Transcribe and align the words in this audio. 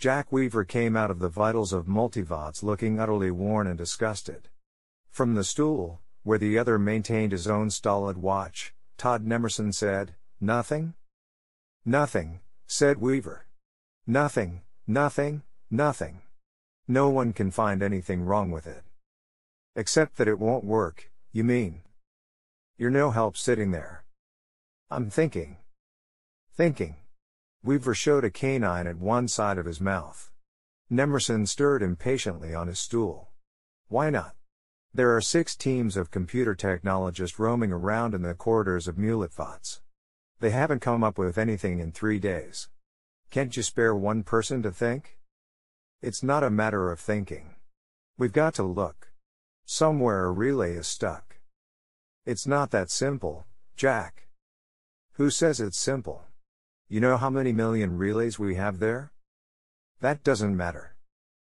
Jack 0.00 0.32
Weaver 0.32 0.64
came 0.64 0.96
out 0.96 1.10
of 1.10 1.18
the 1.18 1.28
vitals 1.28 1.74
of 1.74 1.84
Multivac 1.84 2.62
looking 2.62 2.98
utterly 2.98 3.30
worn 3.30 3.66
and 3.66 3.76
disgusted. 3.76 4.48
From 5.10 5.34
the 5.34 5.44
stool, 5.44 6.00
where 6.22 6.38
the 6.38 6.58
other 6.58 6.78
maintained 6.78 7.32
his 7.32 7.46
own 7.46 7.68
stolid 7.68 8.16
watch, 8.16 8.72
Todd 8.96 9.26
Nemerson 9.26 9.74
said, 9.74 10.14
Nothing? 10.40 10.94
Nothing, 11.84 12.40
said 12.66 12.96
Weaver. 12.96 13.44
Nothing, 14.06 14.62
nothing, 14.86 15.42
nothing. 15.70 16.22
No 16.88 17.10
one 17.10 17.34
can 17.34 17.50
find 17.50 17.82
anything 17.82 18.22
wrong 18.22 18.50
with 18.50 18.66
it. 18.66 18.82
Except 19.76 20.16
that 20.16 20.28
it 20.28 20.38
won't 20.38 20.64
work, 20.64 21.10
you 21.30 21.44
mean? 21.44 21.82
You're 22.78 22.88
no 22.88 23.10
help 23.10 23.36
sitting 23.36 23.70
there. 23.70 24.04
I'm 24.90 25.10
thinking. 25.10 25.58
Thinking. 26.54 26.96
Weaver 27.62 27.94
showed 27.94 28.24
a 28.24 28.30
canine 28.30 28.86
at 28.86 28.96
one 28.96 29.28
side 29.28 29.58
of 29.58 29.66
his 29.66 29.80
mouth. 29.80 30.32
Nemerson 30.90 31.46
stirred 31.46 31.82
impatiently 31.82 32.54
on 32.54 32.68
his 32.68 32.78
stool. 32.78 33.28
Why 33.88 34.08
not? 34.08 34.34
There 34.94 35.14
are 35.14 35.20
six 35.20 35.54
teams 35.54 35.96
of 35.96 36.10
computer 36.10 36.54
technologists 36.54 37.38
roaming 37.38 37.70
around 37.70 38.14
in 38.14 38.22
the 38.22 38.34
corridors 38.34 38.88
of 38.88 38.96
Multivac. 38.96 39.80
They 40.40 40.50
haven't 40.50 40.80
come 40.80 41.04
up 41.04 41.18
with 41.18 41.36
anything 41.36 41.80
in 41.80 41.92
three 41.92 42.18
days. 42.18 42.68
Can't 43.30 43.56
you 43.56 43.62
spare 43.62 43.94
one 43.94 44.22
person 44.24 44.62
to 44.62 44.72
think? 44.72 45.18
It's 46.02 46.22
not 46.22 46.42
a 46.42 46.50
matter 46.50 46.90
of 46.90 46.98
thinking. 46.98 47.56
We've 48.16 48.32
got 48.32 48.54
to 48.54 48.62
look. 48.62 49.12
Somewhere 49.66 50.24
a 50.24 50.32
relay 50.32 50.72
is 50.72 50.86
stuck. 50.86 51.36
It's 52.24 52.46
not 52.46 52.70
that 52.70 52.90
simple, 52.90 53.44
Jack. 53.76 54.28
Who 55.12 55.30
says 55.30 55.60
it's 55.60 55.78
simple? 55.78 56.24
You 56.92 56.98
know 56.98 57.16
how 57.16 57.30
many 57.30 57.52
million 57.52 57.96
relays 57.96 58.36
we 58.36 58.56
have 58.56 58.80
there? 58.80 59.12
That 60.00 60.24
doesn't 60.24 60.56
matter. 60.56 60.96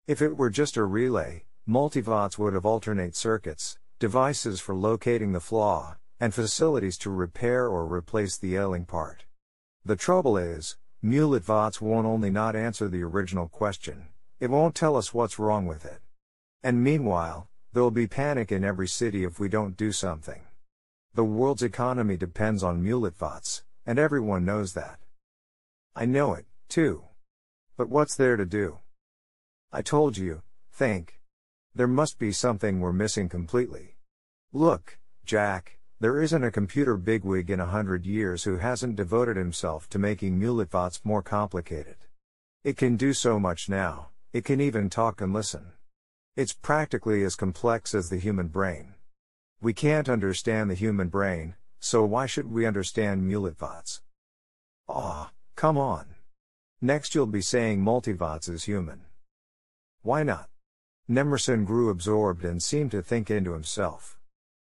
If 0.06 0.22
it 0.22 0.38
were 0.38 0.48
just 0.48 0.78
a 0.78 0.84
relay, 0.84 1.44
Multivac 1.68 2.38
would 2.38 2.54
have 2.54 2.64
alternate 2.64 3.14
circuits, 3.14 3.76
devices 3.98 4.58
for 4.60 4.74
locating 4.74 5.32
the 5.32 5.40
flaw, 5.40 5.96
and 6.18 6.32
facilities 6.32 6.96
to 6.96 7.10
repair 7.10 7.68
or 7.68 7.84
replace 7.84 8.38
the 8.38 8.56
ailing 8.56 8.86
part. 8.86 9.26
The 9.84 9.96
trouble 9.96 10.38
is, 10.38 10.78
Multivac 11.04 11.78
won't 11.78 12.06
only 12.06 12.30
not 12.30 12.56
answer 12.56 12.88
the 12.88 13.02
original 13.02 13.46
question, 13.46 14.06
it 14.40 14.48
won't 14.48 14.74
tell 14.74 14.96
us 14.96 15.12
what's 15.12 15.38
wrong 15.38 15.66
with 15.66 15.84
it. 15.84 16.00
And 16.62 16.82
meanwhile, 16.82 17.50
there'll 17.74 17.90
be 17.90 18.06
panic 18.06 18.50
in 18.50 18.64
every 18.64 18.88
city 18.88 19.24
if 19.24 19.38
we 19.38 19.50
don't 19.50 19.76
do 19.76 19.92
something. 19.92 20.40
The 21.12 21.22
world's 21.22 21.62
economy 21.62 22.16
depends 22.16 22.62
on 22.62 22.82
Multivac, 22.82 23.60
and 23.84 23.98
everyone 23.98 24.46
knows 24.46 24.72
that. 24.72 25.00
I 25.96 26.06
know 26.06 26.34
it, 26.34 26.46
too. 26.68 27.04
But 27.76 27.88
what's 27.88 28.16
there 28.16 28.36
to 28.36 28.44
do? 28.44 28.78
I 29.72 29.82
told 29.82 30.16
you, 30.16 30.42
think. 30.72 31.20
There 31.74 31.86
must 31.86 32.18
be 32.18 32.32
something 32.32 32.80
we're 32.80 32.92
missing 32.92 33.28
completely. 33.28 33.96
Look, 34.52 34.98
Jack, 35.24 35.78
there 36.00 36.20
isn't 36.20 36.44
a 36.44 36.50
computer 36.50 36.96
bigwig 36.96 37.50
in 37.50 37.60
a 37.60 37.66
hundred 37.66 38.06
years 38.06 38.44
who 38.44 38.58
hasn't 38.58 38.96
devoted 38.96 39.36
himself 39.36 39.88
to 39.90 39.98
making 39.98 40.38
Multivac 40.38 41.00
more 41.04 41.22
complicated. 41.22 41.96
It 42.62 42.76
can 42.76 42.96
do 42.96 43.12
so 43.12 43.38
much 43.38 43.68
now, 43.68 44.08
it 44.32 44.44
can 44.44 44.60
even 44.60 44.90
talk 44.90 45.20
and 45.20 45.32
listen. 45.32 45.72
It's 46.36 46.52
practically 46.52 47.22
as 47.22 47.36
complex 47.36 47.94
as 47.94 48.10
the 48.10 48.18
human 48.18 48.48
brain. 48.48 48.94
We 49.60 49.72
can't 49.72 50.08
understand 50.08 50.70
the 50.70 50.74
human 50.74 51.08
brain, 51.08 51.54
so 51.78 52.04
why 52.04 52.26
should 52.26 52.50
we 52.50 52.66
understand 52.66 53.22
Multivac? 53.22 54.00
Ah, 54.88 55.30
Come 55.64 55.78
on. 55.78 56.04
Next 56.82 57.14
you'll 57.14 57.24
be 57.24 57.40
saying 57.40 57.82
Multivac 57.82 58.50
is 58.50 58.64
human. 58.64 59.06
Why 60.02 60.22
not? 60.22 60.50
Nemerson 61.08 61.64
grew 61.64 61.88
absorbed 61.88 62.44
and 62.44 62.62
seemed 62.62 62.90
to 62.90 63.00
think 63.00 63.30
into 63.30 63.54
himself. 63.54 64.18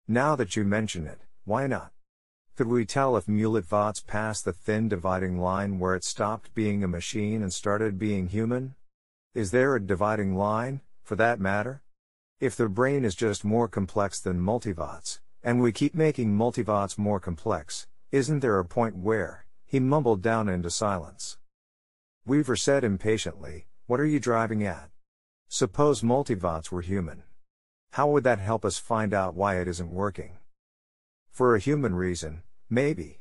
Now 0.08 0.38
that 0.38 0.56
you 0.56 0.64
mention 0.64 1.06
it, 1.06 1.20
why 1.44 1.68
not? 1.68 1.92
Could 2.56 2.68
we 2.68 2.86
tell 2.86 3.18
if 3.18 3.25
Multivac 3.25 4.08
passed 4.08 4.46
the 4.46 4.53
thin 4.53 4.88
dividing 4.88 5.38
line 5.38 5.80
where 5.80 5.96
it 5.96 6.06
stopped 6.06 6.56
being 6.56 6.81
a 6.81 6.88
machine 6.88 7.44
and 7.44 7.52
started 7.52 8.00
being 8.00 8.30
human? 8.30 8.75
Is 9.34 9.52
there 9.52 9.75
a 9.75 9.86
dividing 9.86 10.38
line, 10.38 10.80
for 11.03 11.18
that 11.18 11.42
matter? 11.42 11.81
If 12.40 12.56
the 12.56 12.69
brain 12.69 13.03
is 13.03 13.16
just 13.16 13.44
more 13.44 13.68
complex 13.68 14.22
than 14.22 14.40
Multivac, 14.40 15.19
and 15.44 15.62
we 15.62 15.74
keep 15.74 15.94
making 15.94 16.38
Multivac 16.38 16.98
more 16.98 17.19
complex, 17.19 17.86
isn't 18.14 18.40
there 18.40 18.59
a 18.59 18.64
point 18.64 18.96
where, 18.96 19.44
he 19.75 19.80
mumbled 19.81 20.22
down 20.22 20.47
into 20.47 20.69
silence. 20.69 21.38
Weaver 22.25 22.56
said 22.56 22.86
impatiently, 22.86 23.68
What 23.88 24.00
are 24.00 24.06
you 24.06 24.22
driving 24.22 24.66
at? 24.66 24.90
Suppose 25.50 26.02
Multivac 26.02 26.72
were 26.72 26.80
human. 26.80 27.24
How 27.91 28.08
would 28.08 28.24
that 28.24 28.40
help 28.40 28.63
us 28.63 28.78
find 28.78 29.13
out 29.13 29.36
why 29.36 29.59
it 29.59 29.68
isn't 29.68 29.91
working? 29.91 30.38
For 31.30 31.53
a 31.53 31.59
human 31.59 31.94
reason, 31.94 32.44
maybe. 32.69 33.19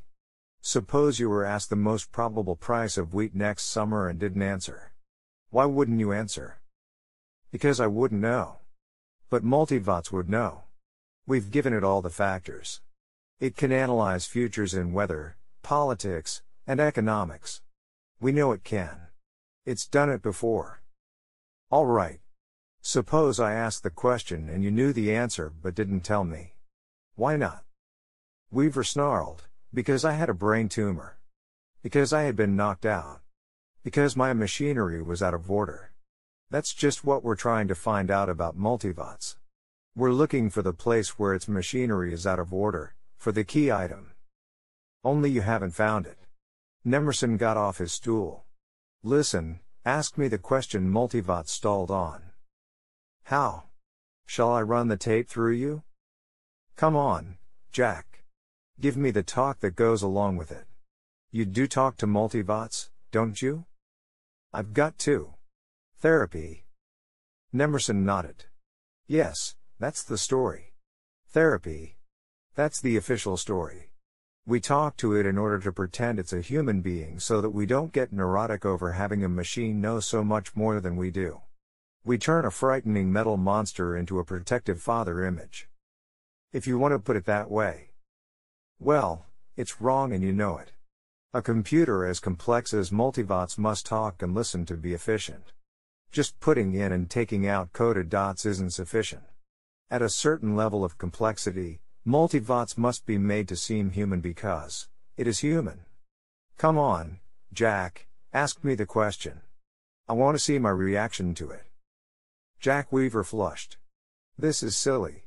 Suppose 0.60 1.18
you 1.18 1.28
were 1.28 1.44
asked 1.44 1.70
the 1.70 1.74
most 1.90 2.12
probable 2.12 2.54
price 2.54 2.96
of 2.96 3.12
wheat 3.12 3.34
next 3.34 3.64
summer 3.64 4.06
and 4.06 4.20
didn't 4.20 4.42
answer. 4.42 4.92
Why 5.50 5.64
wouldn't 5.64 5.98
you 5.98 6.12
answer? 6.12 6.60
Because 7.50 7.80
I 7.80 7.88
wouldn't 7.88 8.20
know. 8.20 8.58
But 9.28 9.44
Multivac 9.44 10.12
would 10.12 10.28
know. 10.28 10.62
We've 11.26 11.50
given 11.50 11.72
it 11.72 11.82
all 11.82 12.00
the 12.00 12.10
factors. 12.10 12.80
It 13.40 13.56
can 13.56 13.72
analyze 13.72 14.26
futures 14.26 14.72
in 14.72 14.92
weather, 14.92 15.36
politics, 15.64 16.42
and 16.66 16.78
economics. 16.78 17.62
We 18.20 18.30
know 18.30 18.52
it 18.52 18.62
can. 18.62 19.08
It's 19.66 19.88
done 19.88 20.10
it 20.10 20.22
before. 20.22 20.82
All 21.70 21.86
right. 21.86 22.20
Suppose 22.82 23.40
I 23.40 23.54
asked 23.54 23.82
the 23.82 23.90
question 23.90 24.48
and 24.48 24.62
you 24.62 24.70
knew 24.70 24.92
the 24.92 25.12
answer 25.12 25.50
but 25.50 25.74
didn't 25.74 26.02
tell 26.02 26.22
me. 26.22 26.54
Why 27.16 27.36
not? 27.36 27.64
Weaver 28.50 28.84
snarled, 28.84 29.48
because 29.72 30.04
I 30.04 30.12
had 30.12 30.28
a 30.28 30.34
brain 30.34 30.68
tumor. 30.68 31.16
Because 31.82 32.12
I 32.12 32.22
had 32.22 32.36
been 32.36 32.56
knocked 32.56 32.86
out. 32.86 33.20
Because 33.82 34.16
my 34.16 34.32
machinery 34.32 35.02
was 35.02 35.22
out 35.22 35.34
of 35.34 35.50
order. 35.50 35.92
That's 36.50 36.72
just 36.72 37.04
what 37.04 37.24
we're 37.24 37.34
trying 37.36 37.68
to 37.68 37.74
find 37.74 38.10
out 38.10 38.28
about 38.28 38.58
Multivac. 38.58 39.36
We're 39.96 40.12
looking 40.12 40.50
for 40.50 40.62
the 40.62 40.72
place 40.72 41.18
where 41.18 41.34
its 41.34 41.48
machinery 41.48 42.12
is 42.12 42.26
out 42.26 42.38
of 42.38 42.52
order, 42.52 42.94
for 43.16 43.32
the 43.32 43.44
key 43.44 43.72
item. 43.72 44.13
Only 45.04 45.30
you 45.30 45.42
haven't 45.42 45.72
found 45.72 46.06
it. 46.06 46.18
Nemerson 46.86 47.36
got 47.36 47.56
off 47.56 47.78
his 47.78 47.92
stool. 47.92 48.44
Listen, 49.02 49.60
ask 49.84 50.16
me 50.16 50.28
the 50.28 50.38
question 50.38 50.90
Multivac 50.90 51.48
stalled 51.48 51.90
on. 51.90 52.22
How? 53.24 53.64
Shall 54.26 54.50
I 54.50 54.62
run 54.62 54.88
the 54.88 54.96
tape 54.96 55.28
through 55.28 55.52
you? 55.52 55.82
Come 56.76 56.96
on, 56.96 57.36
Jack. 57.70 58.24
Give 58.80 58.96
me 58.96 59.10
the 59.10 59.22
talk 59.22 59.60
that 59.60 59.76
goes 59.76 60.02
along 60.02 60.36
with 60.36 60.50
it. 60.50 60.64
You 61.30 61.44
do 61.44 61.66
talk 61.66 61.96
to 61.98 62.06
Multivac, 62.06 62.88
don't 63.12 63.40
you? 63.42 63.66
I've 64.52 64.72
got 64.72 64.98
to. 65.00 65.34
Therapy. 65.98 66.64
Nemerson 67.54 68.04
nodded. 68.04 68.44
Yes, 69.06 69.54
that's 69.78 70.02
the 70.02 70.18
story. 70.18 70.74
Therapy. 71.28 71.98
That's 72.54 72.80
the 72.80 72.96
official 72.96 73.36
story. 73.36 73.90
We 74.46 74.60
talk 74.60 74.98
to 74.98 75.16
it 75.16 75.24
in 75.24 75.38
order 75.38 75.58
to 75.60 75.72
pretend 75.72 76.18
it's 76.18 76.34
a 76.34 76.42
human 76.42 76.82
being 76.82 77.18
so 77.18 77.40
that 77.40 77.48
we 77.48 77.64
don't 77.64 77.94
get 77.94 78.12
neurotic 78.12 78.66
over 78.66 78.92
having 78.92 79.24
a 79.24 79.28
machine 79.28 79.80
know 79.80 80.00
so 80.00 80.22
much 80.22 80.54
more 80.54 80.80
than 80.80 80.96
we 80.96 81.10
do. 81.10 81.40
We 82.04 82.18
turn 82.18 82.44
a 82.44 82.50
frightening 82.50 83.10
metal 83.10 83.38
monster 83.38 83.96
into 83.96 84.18
a 84.18 84.24
protective 84.24 84.82
father 84.82 85.24
image. 85.24 85.70
If 86.52 86.66
you 86.66 86.78
want 86.78 86.92
to 86.92 86.98
put 86.98 87.16
it 87.16 87.24
that 87.24 87.50
way. 87.50 87.92
Well, 88.78 89.24
it's 89.56 89.80
wrong 89.80 90.12
and 90.12 90.22
you 90.22 90.34
know 90.34 90.58
it. 90.58 90.72
A 91.32 91.40
computer 91.40 92.04
as 92.04 92.20
complex 92.20 92.74
as 92.74 92.90
Multivac 92.90 93.56
must 93.56 93.86
talk 93.86 94.20
and 94.20 94.34
listen 94.34 94.66
to 94.66 94.74
be 94.74 94.92
efficient. 94.92 95.54
Just 96.12 96.38
putting 96.38 96.74
in 96.74 96.92
and 96.92 97.08
taking 97.08 97.48
out 97.48 97.72
coded 97.72 98.10
dots 98.10 98.44
isn't 98.44 98.74
sufficient. 98.74 99.24
At 99.90 100.02
a 100.02 100.10
certain 100.10 100.54
level 100.54 100.84
of 100.84 100.98
complexity, 100.98 101.80
Multivac 102.06 102.76
must 102.76 103.06
be 103.06 103.16
made 103.16 103.48
to 103.48 103.56
seem 103.56 103.90
human 103.90 104.20
because 104.20 104.88
it 105.16 105.26
is 105.26 105.38
human. 105.38 105.86
Come 106.58 106.76
on, 106.76 107.20
Jack, 107.50 108.08
ask 108.30 108.62
me 108.62 108.74
the 108.74 108.84
question. 108.84 109.40
I 110.06 110.12
want 110.12 110.34
to 110.34 110.38
see 110.38 110.58
my 110.58 110.68
reaction 110.68 111.34
to 111.36 111.50
it. 111.50 111.64
Jack 112.60 112.92
Weaver 112.92 113.24
flushed. 113.24 113.78
This 114.38 114.62
is 114.62 114.76
silly. 114.76 115.24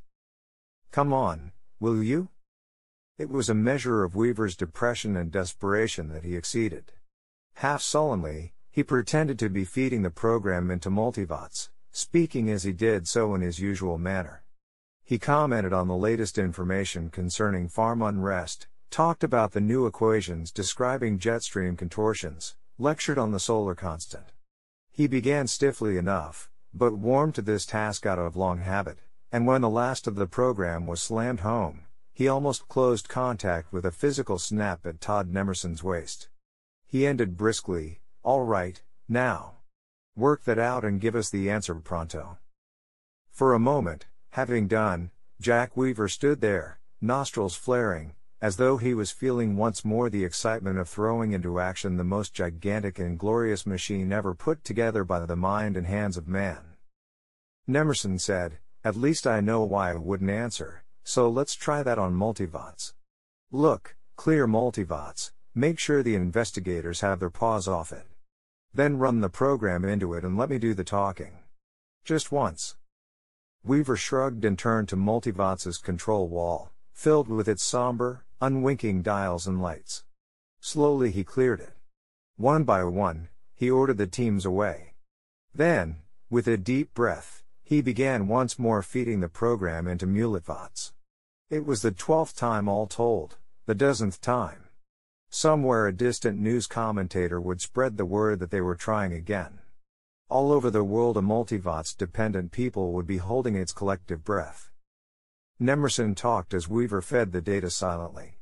Come 0.91 1.13
on, 1.13 1.51
will 1.79 2.03
you? 2.03 2.29
It 3.18 3.29
was 3.29 3.50
a 3.50 3.56
measure 3.56 4.03
of 4.03 4.15
Weaver's 4.15 4.56
depression 4.56 5.18
and 5.18 5.31
desperation 5.31 6.09
that 6.09 6.24
he 6.24 6.35
exceeded. 6.35 6.91
Half 7.56 7.81
sullenly, 7.81 8.53
he 8.69 8.83
pretended 8.83 9.39
to 9.39 9.50
be 9.50 9.65
feeding 9.65 10.03
the 10.03 10.12
program 10.12 10.69
into 10.69 10.91
Multivac, 10.91 11.69
speaking 11.89 12.51
as 12.51 12.62
he 12.62 12.71
did 12.71 13.07
so 13.07 13.33
in 13.33 13.41
his 13.41 13.59
usual 13.59 13.97
manner. 13.97 14.44
He 15.07 15.18
commented 15.18 15.71
on 15.71 15.88
the 15.88 15.95
latest 15.95 16.38
information 16.38 17.09
concerning 17.09 17.69
farm 17.69 18.01
unrest, 18.01 18.68
talked 18.89 19.24
about 19.24 19.54
the 19.54 19.62
new 19.62 19.86
equations 19.86 20.51
describing 20.51 21.18
jet 21.18 21.44
stream 21.44 21.77
contortions, 21.77 22.57
lectured 22.77 23.18
on 23.18 23.31
the 23.31 23.39
solar 23.39 23.74
constant. 23.74 24.33
He 24.92 25.07
began 25.07 25.48
stiffly 25.48 25.95
enough, 25.95 26.50
but 26.74 26.98
warmed 26.98 27.36
to 27.36 27.42
this 27.42 27.65
task 27.65 28.06
out 28.06 28.19
of 28.19 28.36
long 28.36 28.59
habit, 28.59 29.00
and 29.31 29.48
when 29.48 29.62
the 29.62 29.69
last 29.69 30.07
of 30.07 30.15
the 30.15 30.27
program 30.27 30.86
was 30.86 31.01
slammed 31.01 31.39
home, 31.39 31.86
he 32.12 32.27
almost 32.27 32.68
closed 32.68 33.07
contact 33.07 33.71
with 33.71 33.86
a 33.86 33.94
physical 33.94 34.38
snap 34.38 34.86
at 34.86 35.00
Todd 35.00 35.31
Nemerson's 35.31 35.81
waist. 35.81 36.27
He 36.86 37.07
ended 37.07 37.38
briskly, 37.38 38.01
All 38.24 38.44
right, 38.44 38.81
now. 39.07 39.53
Work 40.18 40.44
that 40.44 40.60
out 40.60 40.83
and 40.83 41.00
give 41.00 41.15
us 41.15 41.30
the 41.30 41.50
answer 41.50 41.75
pronto. 41.75 42.39
For 43.31 43.53
a 43.53 43.60
moment, 43.60 44.06
having 44.31 44.68
done, 44.68 45.12
Jack 45.39 45.77
Weaver 45.77 46.07
stood 46.07 46.41
there, 46.41 46.79
nostrils 47.01 47.56
flaring, 47.56 48.15
as 48.41 48.57
though 48.57 48.77
he 48.77 48.94
was 48.94 49.12
feeling 49.12 49.57
once 49.57 49.83
more 49.83 50.09
the 50.09 50.24
excitement 50.24 50.77
of 50.77 50.88
throwing 50.88 51.31
into 51.31 51.59
action 51.59 51.97
the 51.97 52.03
most 52.03 52.33
gigantic 52.33 53.00
and 53.00 53.18
glorious 53.18 53.65
machine 53.65 54.12
ever 54.12 54.33
put 54.33 54.63
together 54.63 55.03
by 55.03 55.25
the 55.25 55.35
mind 55.35 55.75
and 55.75 55.88
hands 55.88 56.18
of 56.18 56.27
man. 56.27 56.75
Nemerson 57.68 58.19
said, 58.19 58.59
At 58.83 58.95
least 58.95 59.25
I 59.25 59.41
know 59.41 59.63
why 59.63 59.91
I 59.91 59.95
wouldn't 59.95 60.29
answer, 60.29 60.83
so 61.03 61.29
let's 61.29 61.56
try 61.56 61.83
that 61.83 61.97
on 61.97 62.13
Multivac. 62.13 62.94
Look, 63.51 63.95
clear 64.15 64.47
Multivac, 64.47 65.31
make 65.56 65.79
sure 65.79 66.03
the 66.03 66.15
investigators 66.15 67.01
have 67.01 67.19
their 67.19 67.29
paws 67.29 67.68
off 67.68 67.91
it. 67.91 68.06
Then 68.74 69.00
run 69.00 69.21
the 69.21 69.29
program 69.29 69.83
into 69.83 70.13
it 70.13 70.24
and 70.24 70.38
let 70.38 70.50
me 70.50 70.59
do 70.59 70.74
the 70.74 70.83
talking. 70.83 71.39
Just 72.06 72.31
once. 72.31 72.75
Weaver 73.67 73.97
shrugged 73.97 74.45
and 74.45 74.57
turned 74.57 74.87
to 74.89 74.95
Multivac's 74.95 75.77
control 75.77 76.29
wall, 76.29 76.71
filled 76.93 77.27
with 77.27 77.49
its 77.49 77.61
somber, 77.61 78.23
unwinking 78.39 79.01
dials 79.01 79.45
and 79.45 79.61
lights. 79.61 80.05
Slowly 80.61 81.11
he 81.11 81.25
cleared 81.25 81.59
it. 81.59 81.73
One 82.37 82.63
by 82.63 82.85
one, 82.85 83.27
he 83.53 83.69
ordered 83.69 83.97
the 83.97 84.07
teams 84.07 84.45
away. 84.45 84.93
Then, 85.53 85.97
with 86.29 86.47
a 86.47 86.55
deep 86.55 86.93
breath, 86.93 87.43
he 87.61 87.81
began 87.81 88.29
once 88.29 88.57
more 88.57 88.81
feeding 88.81 89.19
the 89.19 89.27
program 89.27 89.85
into 89.85 90.07
Multivac. 90.07 90.93
It 91.49 91.65
was 91.65 91.81
the 91.81 91.91
twelfth 91.91 92.37
time 92.37 92.69
all 92.69 92.87
told, 92.87 93.35
the 93.65 93.75
dozenth 93.75 94.21
time. 94.21 94.69
Somewhere 95.29 95.87
a 95.87 95.91
distant 95.91 96.39
news 96.39 96.67
commentator 96.67 97.41
would 97.41 97.59
spread 97.59 97.97
the 97.97 98.05
word 98.05 98.39
that 98.39 98.49
they 98.49 98.61
were 98.61 98.75
trying 98.75 99.11
again. 99.11 99.59
All 100.29 100.51
over 100.51 100.69
the 100.69 100.83
world, 100.83 101.15
a 101.15 101.21
Multivac 101.21 101.95
dependent 101.95 102.51
people 102.51 102.91
would 102.91 103.07
be 103.07 103.15
holding 103.15 103.56
its 103.56 103.71
collective 103.71 104.25
breath. 104.25 104.69
Nemerson 105.62 106.18
talked 106.18 106.53
as 106.53 106.68
Weaver 106.68 107.01
fed 107.01 107.31
the 107.31 107.39
data 107.39 107.69
silently. 107.69 108.39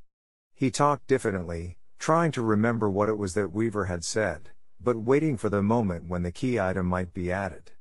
He 0.56 0.72
talked 0.72 1.06
diffidently, 1.06 1.78
trying 2.00 2.32
to 2.32 2.42
remember 2.42 2.90
what 2.90 3.08
it 3.08 3.20
was 3.20 3.36
that 3.36 3.54
Weaver 3.54 3.86
had 3.86 4.04
said, 4.04 4.50
but 4.82 4.98
waiting 4.98 5.38
for 5.38 5.50
the 5.50 5.62
moment 5.62 6.10
when 6.10 6.24
the 6.24 6.32
key 6.32 6.60
item 6.60 6.88
might 6.88 7.14
be 7.14 7.32
added. 7.32 7.74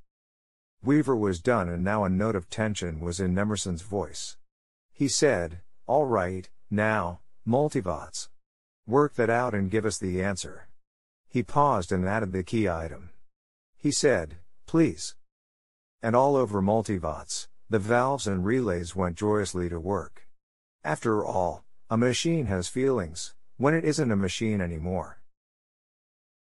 Weaver 0.83 1.17
was 1.17 1.41
done 1.41 1.71
and 1.71 1.83
now 1.83 2.05
a 2.05 2.11
note 2.11 2.37
of 2.37 2.51
tension 2.51 3.01
was 3.01 3.21
in 3.21 3.35
Nemerson's 3.35 3.81
voice. 3.81 4.37
He 4.93 5.09
said, 5.09 5.62
All 5.87 6.05
right, 6.05 6.51
now, 6.71 7.21
Multivac. 7.49 8.29
Work 8.87 9.15
that 9.15 9.31
out 9.31 9.55
and 9.55 9.71
give 9.71 9.87
us 9.87 9.97
the 9.97 10.23
answer. 10.23 10.69
He 11.27 11.43
paused 11.43 11.91
and 11.91 12.06
added 12.06 12.33
the 12.33 12.43
key 12.43 12.69
item. 12.69 13.09
He 13.85 13.91
said, 13.91 14.37
Please. 14.67 15.15
And 16.03 16.17
all 16.17 16.37
over 16.37 16.63
Multivac, 16.63 17.49
the 17.69 17.79
valves 17.79 18.27
and 18.27 18.43
relays 18.43 18.97
went 18.97 19.19
joyously 19.19 19.69
to 19.69 19.79
work. 19.79 20.27
After 20.83 21.23
all, 21.23 21.67
a 21.91 21.99
machine 21.99 22.47
has 22.47 22.67
feelings, 22.67 23.35
when 23.59 23.75
it 23.75 23.85
isn't 23.85 24.11
a 24.11 24.17
machine 24.17 24.63
anymore. 24.63 25.21